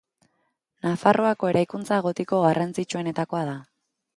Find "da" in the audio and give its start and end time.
3.53-3.59